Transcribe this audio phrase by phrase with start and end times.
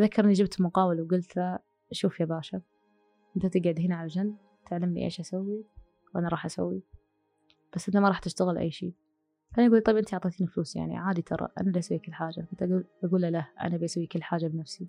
[0.00, 1.58] أتذكر إني جبت مقاول وقلت له
[1.92, 2.60] شوف يا باشا
[3.36, 4.36] أنت تقعد هنا على جنب
[4.70, 5.64] تعلمني إيش أسوي
[6.14, 6.82] وأنا راح أسوي.
[7.74, 8.94] بس أنت ما راح تشتغل أي شيء.
[9.54, 12.40] فأنا أقول طيب أنت أعطيتيني فلوس يعني عادي ترى أنا اللي أسوي كل حاجة.
[12.50, 14.88] كنت أقول أقول له لا أنا بسوي كل حاجة بنفسي.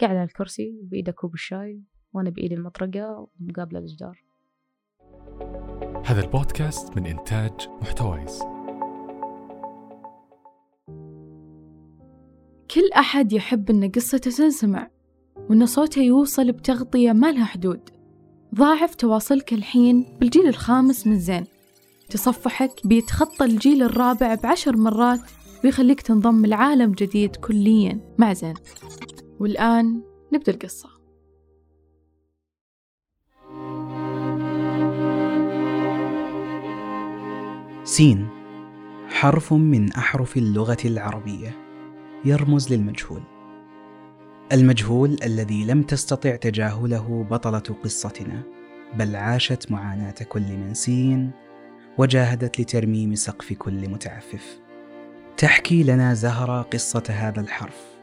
[0.00, 1.82] قاعد على الكرسي بإيده كوب الشاي
[2.12, 4.24] وأنا بإيدي المطرقة ومقابلة الجدار
[6.06, 8.53] هذا البودكاست من إنتاج محتويس
[12.74, 14.90] كل أحد يحب أن قصته تنسمع
[15.36, 17.80] وأن صوته يوصل بتغطية ما لها حدود.
[18.54, 21.44] ضاعف تواصلك الحين بالجيل الخامس من زين.
[22.10, 25.20] تصفحك بيتخطى الجيل الرابع بعشر مرات
[25.64, 28.54] ويخليك تنضم لعالم جديد كليا مع زين.
[29.40, 30.88] والآن نبدأ القصة.
[37.84, 38.28] سين
[39.08, 41.63] حرف من أحرف اللغة العربية.
[42.24, 43.22] يرمز للمجهول.
[44.52, 48.42] المجهول الذي لم تستطع تجاهله بطلة قصتنا
[48.94, 51.30] بل عاشت معاناة كل من سين
[51.98, 54.60] وجاهدت لترميم سقف كل متعفف.
[55.36, 57.94] تحكي لنا زهرة قصة هذا الحرف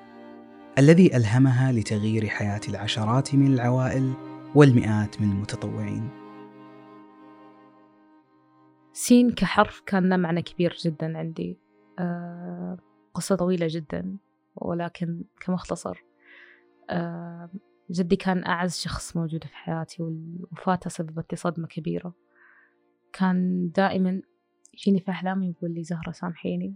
[0.78, 4.14] الذي ألهمها لتغيير حياة العشرات من العوائل
[4.56, 6.10] والمئات من المتطوعين.
[8.94, 11.58] سين كحرف كان له معنى كبير جدا عندي.
[12.00, 12.78] آه
[13.14, 14.18] قصة طويلة جدا
[14.56, 16.04] ولكن كمختصر
[16.90, 17.50] آه
[17.92, 22.14] جدي كان أعز شخص موجود في حياتي ووفاته سببت لي صدمة كبيرة.
[23.14, 24.22] كان دائما
[24.74, 26.76] يجيني في أحلامي يقول لي زهرة سامحيني.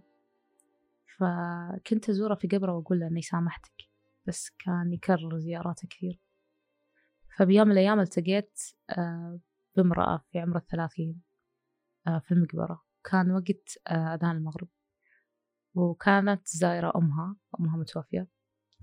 [1.18, 3.84] فكنت أزوره في قبره وأقول له إني سامحتك
[4.26, 6.20] بس كان يكرر زياراته كثير.
[7.38, 9.40] فبيوم من الأيام التقيت آه،
[9.76, 11.22] بامرأة في عمر الثلاثين
[12.08, 12.84] آه، في المقبرة.
[13.12, 14.68] كان وقت أذان المغرب.
[15.76, 18.28] وكانت زايرة أمها أمها متوفية.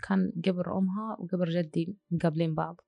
[0.09, 2.81] كان قبر أمها وقبر جدي مقابلين بعض.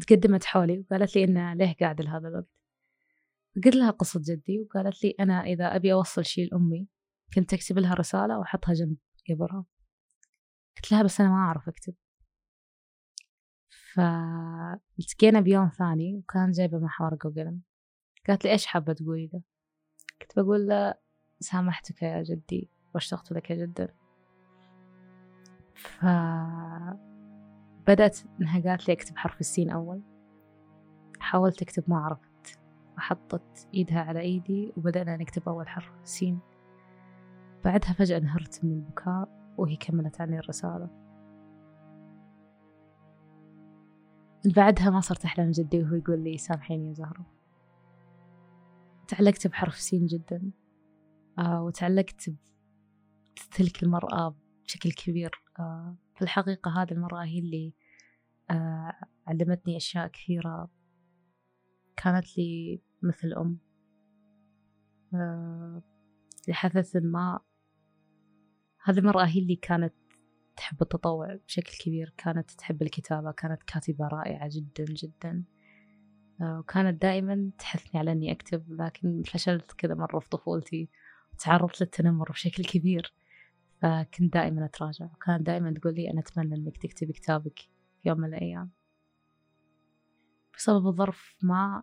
[0.00, 2.48] تقدمت حولي وقالت لي إنه ليه قاعد لهذا الوقت.
[3.64, 6.88] قلت لها قصة جدي وقالت لي أنا إذا أبي أوصل شيء لأمي
[7.34, 8.96] كنت أكتب لها رسالة وأحطها جنب
[9.30, 9.64] قبرها.
[10.76, 11.94] قلت لها بس أنا ما أعرف أكتب.
[13.94, 17.60] فالتقينا بيوم ثاني وكان جايبة معها ورقة وقلم
[18.28, 19.42] قالت لي إيش حابة تقولي له؟
[20.20, 20.94] كنت بقول له
[21.40, 22.70] سامحتك يا جدي.
[22.94, 23.88] واشتقت لك جدا.
[25.74, 26.18] فبدأت
[28.40, 30.02] إنها قالت لي أكتب حرف السين أول.
[31.20, 32.58] حاولت أكتب ما عرفت.
[32.96, 36.38] وحطت إيدها على إيدي وبدأنا نكتب أول حرف سين.
[37.64, 40.90] بعدها فجأة انهرت من البكاء وهي كملت عني الرسالة.
[44.56, 47.26] بعدها ما صرت أحلم جدي وهو يقول لي سامحيني يا زهرة.
[49.08, 50.50] تعلقت بحرف سين جدا.
[51.38, 52.30] آه وتعلقت
[53.46, 55.42] بتلك المرأة بشكل كبير.
[55.58, 57.74] آه في الحقيقة هذه المرأة هي اللي
[58.50, 58.94] آه
[59.26, 60.70] علمتني أشياء كثيرة.
[61.96, 63.58] كانت لي مثل أم.
[65.14, 65.82] آه
[66.48, 67.40] لحدث ما
[68.84, 69.94] هذه المرأة هي اللي كانت
[70.56, 72.14] تحب التطوع بشكل كبير.
[72.16, 75.44] كانت تحب الكتابة كانت كاتبة رائعة جدا جدا.
[76.40, 80.88] وكانت دائما تحثني على أني أكتب لكن فشلت كذا مرة في طفولتي
[81.32, 83.14] وتعرضت للتنمر بشكل كبير.
[83.82, 87.58] فكنت دائما أتراجع وكانت دائما تقول لي أنا أتمنى أنك تكتبي كتابك
[88.02, 88.70] في يوم من الأيام.
[90.56, 91.82] بسبب الظرف ما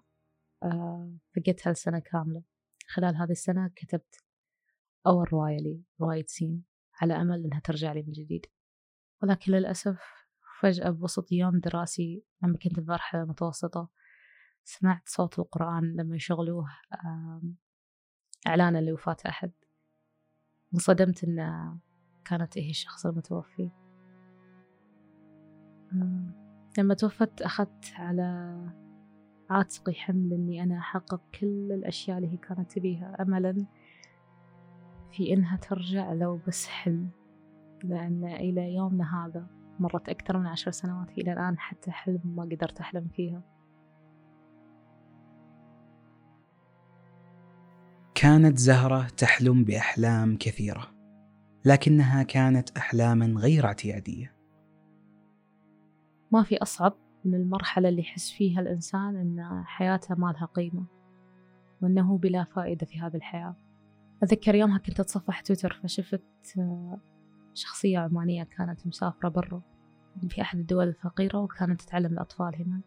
[0.63, 2.43] آه، فقدت هالسنة كاملة.
[2.87, 4.23] خلال هذه السنة كتبت
[5.07, 6.63] أول رواية لي رواية سين
[7.01, 8.45] على أمل أنها ترجع لي من جديد.
[9.23, 9.99] ولكن للأسف
[10.59, 13.89] فجأة بوسط يوم دراسي لما كنت في مرحلة متوسطة
[14.63, 16.69] سمعت صوت القرآن لما يشغلوه
[18.47, 19.51] إعلانا لوفاة أحد.
[20.73, 21.39] انصدمت إن
[22.25, 23.69] كانت هي الشخص المتوفي
[26.77, 28.59] لما توفت أخذت على
[29.49, 33.65] عاتقي حمل إني أنا أحقق كل الأشياء اللي هي كانت تبيها أملا
[35.11, 37.09] في إنها ترجع لو بس حلم
[37.83, 39.47] لأن إلى يومنا هذا
[39.79, 43.41] مرت أكثر من عشر سنوات إلى الآن حتى حلم ما قدرت أحلم فيها.
[48.15, 50.94] كانت زهرة تحلم بأحلام كثيرة.
[51.65, 54.35] لكنها كانت أحلاما غير اعتيادية.
[56.31, 56.93] ما في أصعب
[57.25, 60.85] من المرحلة اللي يحس فيها الإنسان أن حياته ما لها قيمة
[61.81, 63.55] وأنه بلا فائدة في هذه الحياة.
[64.23, 66.23] أتذكر يومها كنت أتصفح تويتر فشفت
[67.53, 69.61] شخصية عمانية كانت مسافرة برا
[70.29, 72.83] في أحد الدول الفقيرة وكانت تتعلم الأطفال هناك.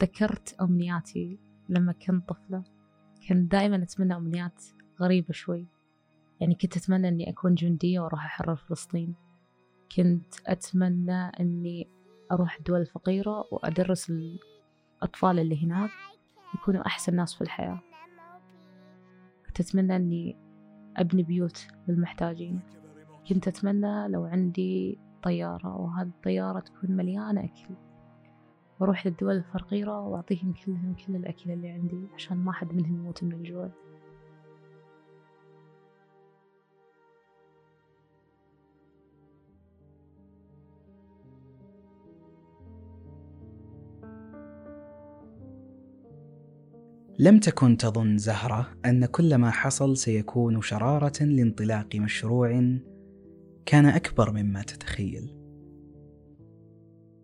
[0.00, 1.38] ذكرت أمنياتي
[1.68, 2.64] لما كنت طفلة.
[3.28, 4.64] كنت دائما أتمنى أمنيات
[5.00, 5.66] غريبة شوي.
[6.42, 9.14] يعني كنت أتمنى أني أكون جندية وأروح أحرر فلسطين.
[9.96, 11.88] كنت أتمنى أني
[12.32, 15.90] أروح الدول الفقيرة وأدرس الأطفال اللي هناك
[16.54, 17.80] يكونوا أحسن ناس في الحياة.
[19.46, 20.36] كنت أتمنى أني
[20.96, 22.60] أبني بيوت للمحتاجين.
[23.28, 27.74] كنت أتمنى لو عندي طيارة وهذه الطيارة تكون مليانة أكل.
[28.80, 33.32] وأروح للدول الفقيرة وأعطيهم كلهم كل الأكل اللي عندي عشان ما حد منهم يموت من
[33.32, 33.70] الجوع.
[47.22, 52.50] لم تكن تظن زهرة أن كل ما حصل سيكون شرارة لانطلاق مشروع
[53.66, 55.38] كان أكبر مما تتخيل.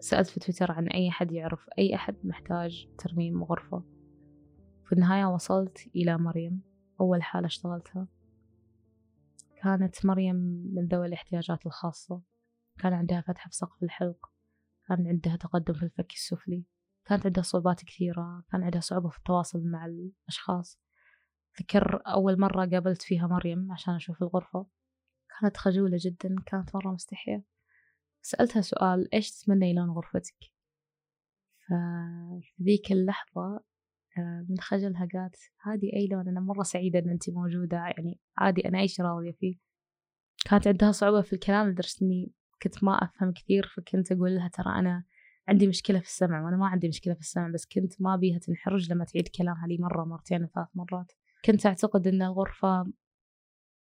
[0.01, 3.85] سألت في تويتر عن أي أحد يعرف أي أحد محتاج ترميم غرفة.
[4.85, 6.61] في النهاية وصلت إلى مريم
[7.01, 8.09] أول حالة اشتغلتها.
[9.63, 10.37] كانت مريم
[10.75, 12.23] من ذوي الاحتياجات الخاصة.
[12.79, 14.27] كان عندها فتحة في سقف الحلق.
[14.89, 16.65] كان عندها تقدم في الفك السفلي.
[17.09, 20.81] كانت عندها صعوبات كثيرة كان عندها صعوبة في التواصل مع الأشخاص.
[21.61, 24.67] ذكر أول مرة قابلت فيها مريم عشان أشوف الغرفة؟
[25.41, 27.45] كانت خجولة جدا كانت مرة مستحية.
[28.23, 30.37] سألتها سؤال إيش تتمنى لون غرفتك؟
[31.67, 33.61] ففي ذيك اللحظة
[34.19, 38.69] آه، من خجلها قالت هذه أي لون؟ أنا مرة سعيدة إن أنت موجودة يعني عادي
[38.69, 39.59] أنا أيش راضية فيه.
[40.45, 42.33] كانت عندها صعوبة في الكلام لدرجة إني
[42.63, 45.05] كنت ما أفهم كثير فكنت أقول لها ترى أنا
[45.49, 48.93] عندي مشكلة في السمع وأنا ما عندي مشكلة في السمع بس كنت ما بيها تنحرج
[48.93, 51.13] لما تعيد كلامها لي مرة مرتين ثلاث مرات.
[51.45, 52.93] كنت أعتقد إن الغرفة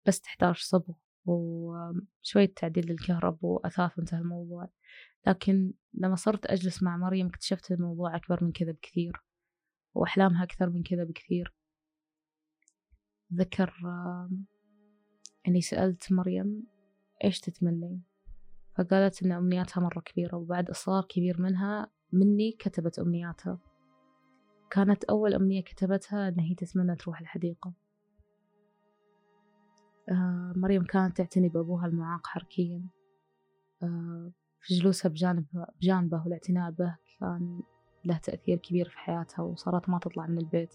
[0.06, 0.94] بس تحتاج صبغ
[1.25, 4.69] وشوية تعديل للكهرب وأثاث وانتهى الموضوع.
[5.26, 9.12] لكن لما صرت أجلس مع مريم اكتشفت الموضوع أكبر من كذا بكثير
[9.94, 11.54] وأحلامها أكثر من كذا بكثير.
[13.34, 13.75] ذكر
[15.49, 16.66] أني سألت مريم
[17.25, 18.12] إيش تتمنين؟
[18.74, 23.58] فقالت إن أمنياتها مرة كبيرة وبعد إصرار كبير منها مني كتبت أمنياتها.
[24.70, 27.72] كانت أول أمنية كتبتها إن هي تتمنى تروح الحديقة.
[30.08, 32.86] آه مريم كانت تعتني بأبوها المعاق حركيا.
[33.82, 35.46] آه في جلوسها بجانب
[35.80, 37.60] بجانبه والاعتناء به كان
[38.04, 40.75] له تأثير كبير في حياتها وصارت ما تطلع من البيت.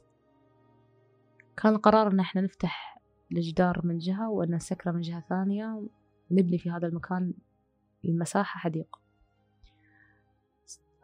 [1.57, 3.01] كان القرار إن إحنا نفتح
[3.31, 5.89] الجدار من جهة وأن نسكره من جهة ثانية
[6.31, 7.33] ونبني في هذا المكان
[8.05, 8.99] المساحة حديقة.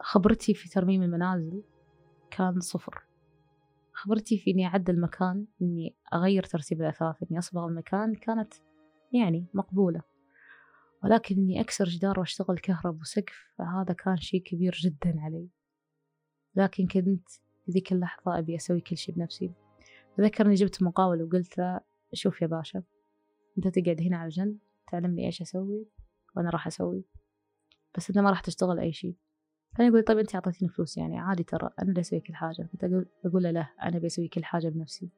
[0.00, 1.62] خبرتي في ترميم المنازل
[2.30, 3.02] كان صفر.
[3.92, 8.54] خبرتي في إني أعدل المكان إني أغير ترتيب الأثاث إني أصبغ المكان كانت
[9.12, 10.02] يعني مقبولة.
[11.04, 15.48] ولكن إني أكسر جدار وأشتغل كهرب وسقف فهذا كان شي كبير جدا علي.
[16.56, 17.28] لكن كنت
[17.64, 19.52] في ذيك اللحظة أبي أسوي كل شي بنفسي.
[20.18, 21.80] أذكر إني جبت مقاول وقلت له
[22.12, 22.82] شوف يا باشا
[23.58, 24.58] أنت تقعد هنا على جنب
[24.90, 25.86] تعلمني إيش أسوي.
[26.36, 27.04] وأنا راح أسوي.
[27.96, 29.16] بس أنت ما راح تشتغل أي شيء.
[29.76, 32.68] كان يقول طيب أنت أعطيتيني فلوس يعني عادي ترى أنا اللي أسوي كل حاجة.
[32.72, 35.08] كنت أقول أقول له لا أنا بسوي كل حاجة بنفسي.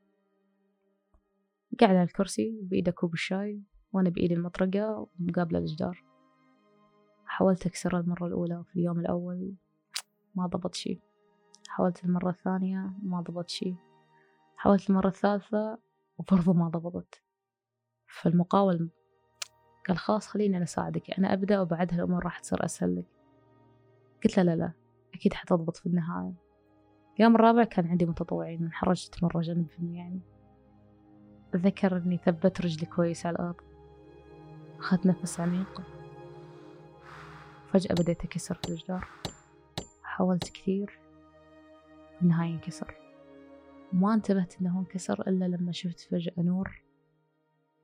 [1.80, 6.04] قاعد على الكرسي بإيده كوب الشاي وأنا بإيدي المطرقة ومقابلة الجدار
[7.26, 9.54] حاولت أكسرها المرة الأولى وفي اليوم الأول
[10.34, 11.00] ما ضبط شي
[11.68, 13.74] حاولت المرة الثانية ما ضبط شي
[14.56, 15.78] حاولت المرة الثالثة
[16.18, 17.22] وبرضه ما ضبطت.
[18.06, 18.90] فالمقاول
[19.88, 23.06] قال خلاص خليني أنا أساعدك أنا أبدأ وبعدها الأمور راح تصير أسهل لك.
[24.24, 24.72] قلت له لا لا
[25.14, 26.34] أكيد حتضبط في النهاية.
[27.16, 30.20] اليوم الرابع كان عندي متطوعين انحرجت مرة جنبهم يعني.
[31.54, 33.60] أتذكر إني ثبت رجلي كويس على الأرض.
[34.78, 35.82] أخذت نفس عميق.
[37.72, 39.08] فجأة بديت أكسر في الجدار
[40.02, 40.98] حاولت كثير.
[42.22, 42.94] النهاية انكسر.
[43.92, 46.82] ما انتبهت إنه انكسر إلا لما شفت فجأة نور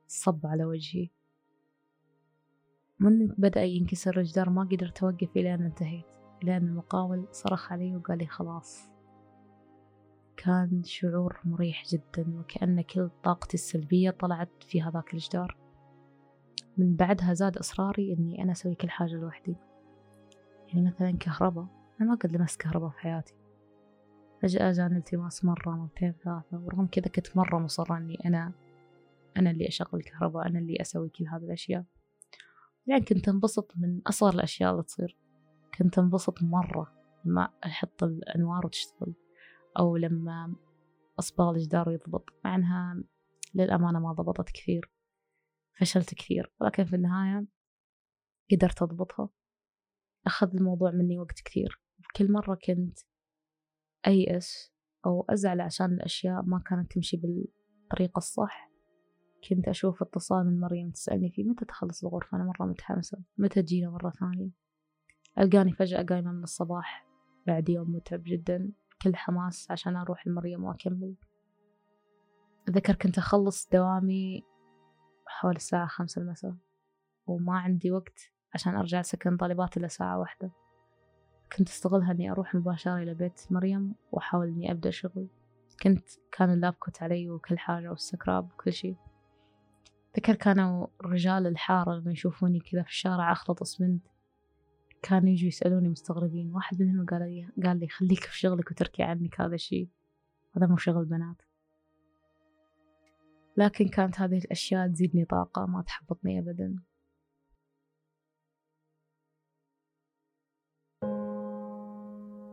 [0.07, 1.09] صب على وجهي.
[3.03, 6.05] من بدأ ينكسر الجدار ما قدرت أوقف إلى أن انتهيت
[6.43, 8.89] لأن المقاول صرخ علي وقال لي خلاص.
[10.37, 15.57] كان شعور مريح جدا وكأن كل طاقتي السلبية طلعت في هذاك الجدار.
[16.77, 19.55] من بعدها زاد إصراري إني أنا أسوي كل حاجة لوحدي.
[20.67, 21.65] يعني مثلا كهرباء
[22.01, 23.33] أنا ما قد لمست كهرباء في حياتي.
[24.41, 28.51] فجأة جاني التماس مرة مرتين ثلاثة ورغم كذا كنت مرة مصرة إني أنا
[29.37, 31.83] أنا اللي أشغل الكهرباء أنا اللي أسوي كل هذه الأشياء.
[32.87, 35.17] يعني كنت أنبسط من أصغر الأشياء اللي تصير.
[35.77, 36.93] كنت أنبسط مرة
[37.25, 39.13] لما أحط الأنوار وتشتغل
[39.79, 40.55] أو لما
[41.19, 43.03] أصبغ الجدار ويضبط مع أنها
[43.53, 44.91] للأمانة ما ضبطت كثير
[45.79, 46.53] فشلت كثير.
[46.61, 47.47] ولكن في النهاية
[48.51, 49.29] قدرت أضبطها.
[50.27, 51.81] أخذ الموضوع مني وقت كثير.
[52.15, 52.99] كل مرة كنت
[54.07, 54.73] أيأس
[55.05, 58.72] أو أزعل عشان الأشياء ما كانت تمشي بالطريقة الصح
[59.49, 63.17] كنت أشوف اتصال من مريم تسألني فيه متى تخلص الغرفة؟ أنا مرة متحمسة.
[63.37, 64.49] متى تجينا مرة ثانية؟
[65.39, 67.07] ألقاني فجأة قايمة من الصباح.
[67.47, 68.71] بعد يوم متعب جدا.
[69.01, 71.15] كل حماس عشان أروح لمريم وأكمل.
[72.69, 74.43] أذكر كنت أخلص دوامي
[75.25, 76.55] حوالي الساعة خمسة المساء.
[77.27, 80.51] وما عندي وقت عشان أرجع سكن طالبات إلا ساعة واحدة.
[81.57, 85.27] كنت أستغلها إني أروح مباشرة إلى بيت مريم وأحاول إني أبدأ شغل.
[85.83, 88.95] كنت كان اللاب coat علي وكل حاجة وال scrub وكل شي
[90.17, 94.07] ذكر كانوا رجال الحارة لما يشوفوني كذا في الشارع أخلط أسمنت.
[95.01, 96.51] كانوا يجوا يسألوني مستغربين.
[96.55, 99.89] واحد منهم قال لي قال لي خليك في شغلك وتركي عنك هذا الشيء.
[100.57, 101.41] هذا مو شغل بنات.
[103.57, 106.75] لكن كانت هذه الأشياء تزيدني طاقة ما تحبطني أبدا.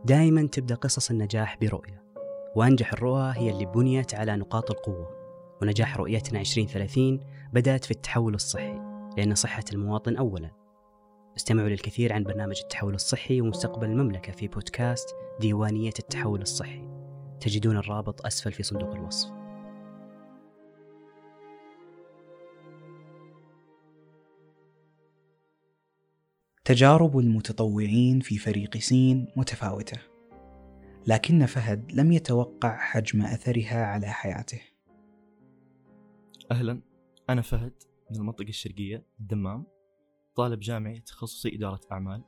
[0.05, 2.03] دائما تبدأ قصص النجاح برؤية.
[2.55, 5.20] وأنجح الرؤى هي اللي بنيت على نقاط القوة.
[5.61, 7.19] ونجاح رؤيتنا 2030
[7.53, 8.79] بدأت في التحول الصحي
[9.17, 10.51] لأن صحة المواطن أولا.
[11.37, 16.89] استمعوا للكثير عن برنامج التحول الصحي ومستقبل المملكة في بودكاست ديوانية التحول الصحي.
[17.39, 19.31] تجدون الرابط أسفل في صندوق الوصف.
[26.65, 29.97] تجارب المتطوعين في فريق سين متفاوتة
[31.07, 34.70] لكن فهد لم يتوقع حجم أثرها على حياته.
[36.51, 36.81] أهلا.
[37.29, 39.65] أنا فهد من المنطقة الشرقية الدمام.
[40.35, 42.23] طالب جامعي تخصصي إدارة أعمال.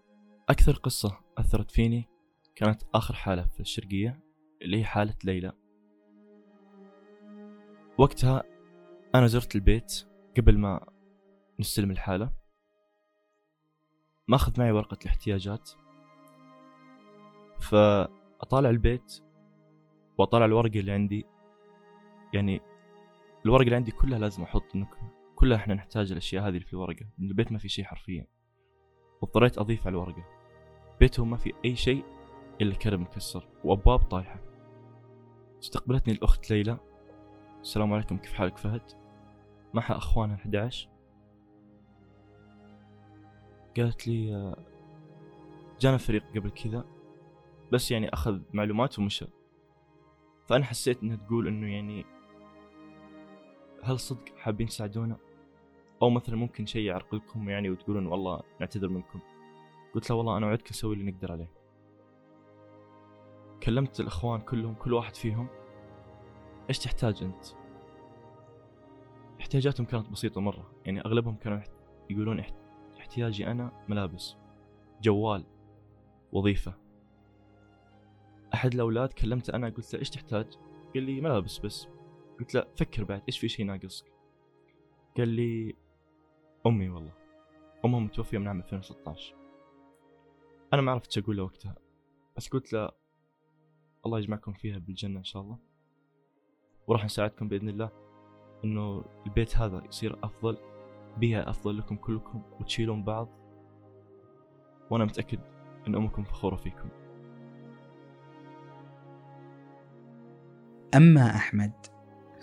[0.49, 2.09] أكثر قصة أثرت فيني
[2.55, 4.19] كانت آخر حالة في الشرقية
[4.61, 5.51] اللي هي حالة ليلى.
[7.97, 8.43] وقتها
[9.15, 10.87] أنا زرت البيت قبل ما
[11.59, 12.33] نستلم الحالة.
[14.27, 15.71] ماخذ معي ورقة الاحتياجات.
[17.61, 19.23] فأطالع البيت
[20.17, 21.25] وأطالع الورقة اللي عندي.
[22.33, 22.61] يعني
[23.45, 24.87] الورقة اللي عندي كلها لازم أحط إنه
[25.35, 28.27] كلها إحنا نحتاج الأشياء هذه اللي في الورقة لأن البيت ما في شيء حرفيا.
[29.21, 30.25] واضطريت أضيف على الورقة.
[30.99, 32.05] بيتهم ما في أي شيء
[32.61, 34.39] إلا كرب مكسر وأبواب طايحة.
[35.59, 36.77] استقبلتني الأخت ليلى.
[37.61, 38.81] السلام عليكم كيف حالك فهد؟
[39.73, 40.89] معها أخوانها 11
[43.77, 44.55] قالت لي
[45.79, 46.85] جانا فريق قبل كذا
[47.71, 49.25] بس يعني أخذ معلومات ومشى.
[50.47, 52.05] فأنا حسيت إنها تقول إنه يعني
[53.83, 55.17] هل صدق حابين تساعدونا؟
[56.01, 59.19] أو مثلا ممكن شيء يعرقلكم يعني وتقولون والله نعتذر منكم.
[59.95, 61.51] قلت له والله أنا وعدك نسوي اللي نقدر عليه.
[63.63, 65.47] كلمت الأخوان كلهم كل واحد فيهم.
[66.69, 67.45] إيش تحتاج أنت؟
[69.39, 70.71] احتياجاتهم كانت بسيطة مرة.
[70.85, 71.59] يعني أغلبهم كانوا
[72.09, 72.43] يقولون
[72.99, 74.35] احتياجي أنا ملابس
[75.01, 75.45] جوال
[76.31, 76.73] وظيفة.
[78.53, 80.57] أحد الأولاد كلمته أنا قلت له إيش تحتاج؟
[80.93, 81.87] قال لي ملابس بس.
[82.39, 84.05] قلت له فكر بعد إيش في شيء ناقصك؟
[85.17, 85.75] قال لي
[86.65, 87.13] أمي والله
[87.85, 89.35] أمها متوفية من عام 2016
[90.73, 91.75] أنا ما عرفت أقول له وقتها
[92.37, 92.91] بس قلت له
[94.05, 95.57] الله يجمعكم فيها بالجنة إن شاء الله
[96.87, 97.89] وراح نساعدكم بإذن الله
[98.63, 100.57] إنه البيت هذا يصير أفضل
[101.17, 103.29] بيئة أفضل لكم كلكم وتشيلون بعض
[104.89, 105.39] وأنا متأكد
[105.87, 106.89] أن أمكم فخورة فيكم.
[110.95, 111.92] أما أحمد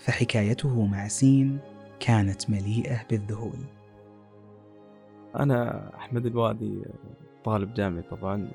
[0.00, 1.58] فحكايته مع سين
[2.00, 3.58] كانت مليئة بالذهول.
[5.36, 6.82] أنا أحمد الوادي
[7.44, 8.50] طالب جامعي طبعا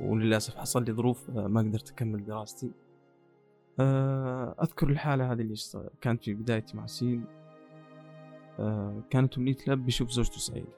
[0.00, 2.70] وللأسف حصل لي ظروف ما قدرت أكمل دراستي.
[4.62, 5.54] أذكر الحالة هذه اللي
[6.00, 7.24] كانت في بدايتي مع سين.
[9.10, 10.72] كانت أمنية الأب يشوف زوجته سعيدة.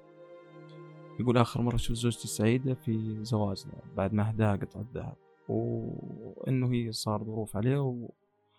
[1.20, 5.16] يقول آخر مرة شوف زوجتي سعيدة في زواجنا بعد ما أهداها قطعة ذهب.
[5.48, 8.08] وإنه هي صار ظروف عليه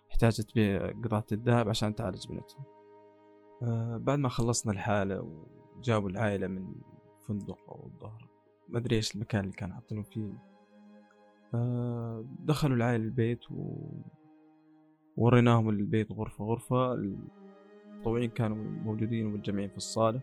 [0.07, 2.65] واحتاجت بقطعة الذهب عشان تعالج بنتها
[3.63, 5.21] آه بعد ما خلصنا الحالة
[5.77, 6.75] وجابوا العائلة من
[7.27, 8.29] فندق أو الظهر
[8.69, 10.33] ما أدري إيش المكان اللي كان حاطينه فيه.
[11.53, 13.91] آه دخلوا العائلة البيت و
[15.17, 16.93] وريناهم البيت غرفة غرفة.
[16.93, 20.21] المتطوعين كانوا موجودين ومتجمعين في الصالة.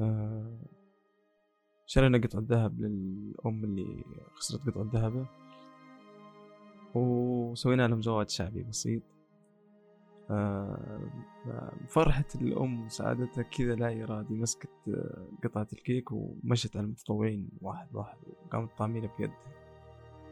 [0.00, 0.58] آه،
[1.86, 5.26] شرينا قطعة ذهب للأم اللي خسرت قطعة ذهبها
[7.52, 9.02] وسوينا لهم زواج شعبي بسيط.
[10.30, 11.00] آه،
[11.88, 14.70] فرحة الأم وسعادتها كذا لا إرادي مسكت
[15.44, 19.36] قطعة الكيك ومشت على المتطوعين واحد واحد وقامت طعمينه بيدها.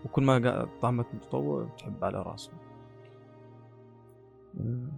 [0.05, 2.53] وكل ما طعمت متطوع تحب على راسه.
[4.61, 4.89] آه،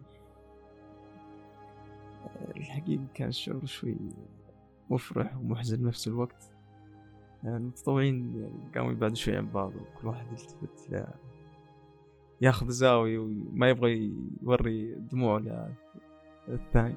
[2.57, 3.97] الحقيقة كان الشعور شوي
[4.91, 6.53] مفرح ومحزن بنفس الوقت.
[7.45, 10.93] المتطوعين قاموا يبعدوا شوي عن بعض وكل واحد يلتفت
[12.43, 15.69] ياخذ زاوية وما يبغى يوري دموعه
[16.49, 16.97] الثاني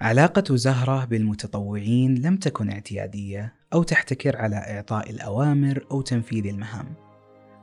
[0.00, 6.94] علاقة زهرة بالمتطوعين لم تكن اعتيادية أو تحتكر على إعطاء الأوامر أو تنفيذ المهام.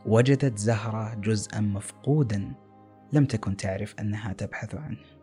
[0.06, 2.53] وجدت زهرة جزءا مفقودا
[3.13, 5.21] لم تكن تعرف أنها تبحث عنه.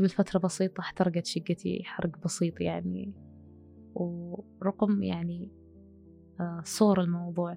[0.00, 3.12] قبل فترة بسيطة احترقت شقتي حرق بسيط يعني
[3.94, 5.50] ورقم يعني
[6.40, 7.56] آه، صور الموضوع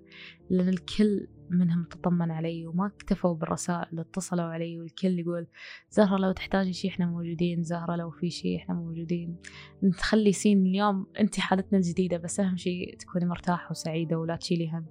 [0.50, 5.48] لأن الكل منهم تطمن علي وما اكتفوا بالرسائل اتصلوا علي والكل يقول
[5.90, 9.38] زهرة لو تحتاجي شي إحنا موجودين زهرة لو في شي إحنا موجودين.
[9.84, 14.86] نخلي سين اليوم أنت حالتنا الجديدة بس أهم شي تكوني مرتاحة وسعيدة ولا تشيلي هم.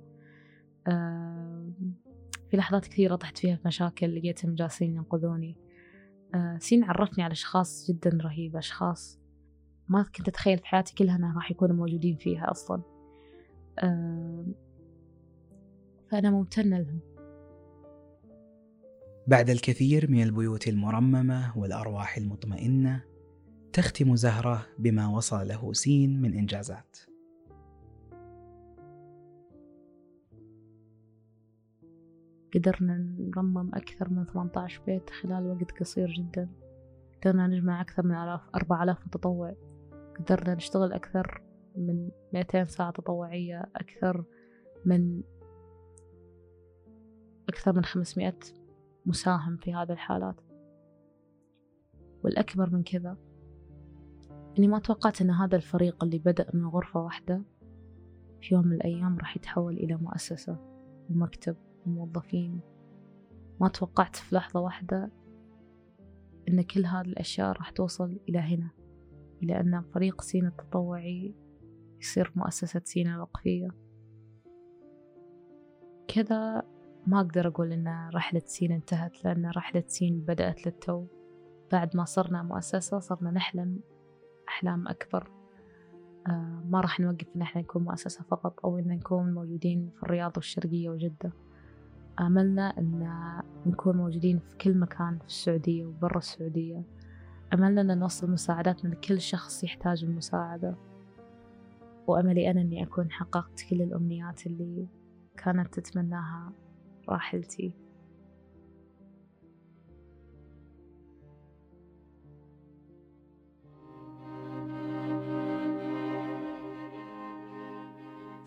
[0.87, 1.73] آه
[2.51, 5.57] في لحظات كثيرة طحت فيها في مشاكل لقيتهم جالسين ينقذوني.
[6.59, 9.21] سين عرفني على أشخاص جدا رهيبة أشخاص
[9.89, 12.83] ما كنت أتخيل في حياتي كلها أنها راح يكونوا موجودين فيها أصلا.
[13.79, 14.47] آه
[16.11, 17.01] فأنا ممتنة لهم.
[19.27, 23.05] بعد الكثير من البيوت المرممة والأرواح المطمئنة
[23.73, 26.99] تختم زهرة بما وصل له سين من إنجازات.
[32.55, 36.51] قدرنا نرمم أكثر من 18 بيت خلال وقت قصير جدا.
[37.21, 39.55] قدرنا نجمع أكثر من ألاف أربع ألاف متطوع.
[40.19, 41.43] قدرنا نشتغل أكثر
[41.77, 44.25] من 200 ساعة تطوعية أكثر
[44.85, 45.23] من
[47.49, 48.35] أكثر من 500
[49.07, 50.41] مساهم في هذه الحالات.
[52.25, 53.17] والأكبر من كذا
[54.59, 57.43] إني ما توقعت أن هذا الفريق اللي بدأ من غرفة واحدة
[58.41, 60.57] في يوم من الأيام راح يتحول إلى مؤسسة
[61.11, 61.57] ومكتب.
[61.87, 62.61] وموظفين
[63.61, 65.11] ما توقعت في لحظة واحدة
[66.49, 68.71] أن كل هذه الأشياء راح توصل إلى هنا
[69.43, 71.35] إلى أن فريق سينا التطوعي
[72.01, 73.69] يصير مؤسسة سينا الوقفية.
[76.09, 76.63] كذا
[77.07, 81.07] ما أقدر أقول إن رحلة سين انتهت لأن رحلة سين بدأت للتو.
[81.73, 83.81] بعد ما صرنا مؤسسة صرنا نحلم
[84.49, 85.31] أحلام أكبر.
[86.27, 90.33] آه ما راح نوقف إن إحنا نكون مؤسسة فقط أو إن نكون موجودين في الرياض
[90.37, 91.33] والشرقية وجدة.
[92.21, 93.09] أملنا أن
[93.67, 96.83] نكون موجودين في كل مكان في السعودية وبرا السعودية.
[97.55, 100.77] أملنا أن نوصل مساعداتنا لكل شخص يحتاج المساعدة.
[102.07, 104.87] وأملي أنا أني أكون حققت كل الأمنيات اللي
[105.37, 106.53] كانت تتمناها
[107.09, 107.75] راحلتي.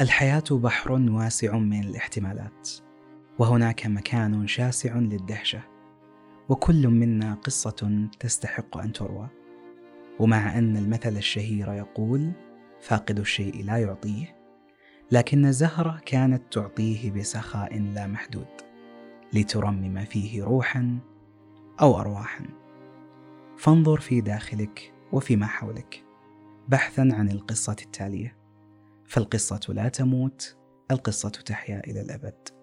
[0.02, 2.85] الحياة بحر واسع من الاحتمالات.
[3.40, 5.64] وهناك مكان شاسع للدهشة
[6.50, 9.30] وكل منا قصة تستحق أن تروى.
[10.20, 12.32] ومع أن المثل الشهير يقول
[12.82, 14.36] فاقد الشيء لا يعطيه
[15.12, 18.48] لكن زهرة كانت تعطيه بسخاء لا محدود
[19.34, 21.00] لترمم فيه روحا
[21.82, 22.46] أو أرواحا.
[23.58, 26.04] فانظر في داخلك وفيما حولك
[26.68, 28.38] بحثا عن القصة التالية.
[29.06, 30.58] فالقصة لا تموت
[30.92, 32.55] القصة تحيا إلى الأبد.